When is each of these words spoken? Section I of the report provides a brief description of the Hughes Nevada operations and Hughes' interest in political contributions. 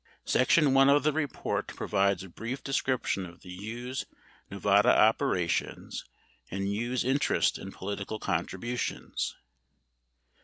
Section 0.25 0.75
I 0.75 0.87
of 0.89 1.03
the 1.03 1.13
report 1.13 1.67
provides 1.75 2.23
a 2.23 2.29
brief 2.29 2.63
description 2.63 3.23
of 3.27 3.41
the 3.43 3.51
Hughes 3.51 4.07
Nevada 4.49 4.89
operations 4.89 6.05
and 6.49 6.67
Hughes' 6.67 7.03
interest 7.05 7.59
in 7.59 7.71
political 7.71 8.17
contributions. 8.17 9.35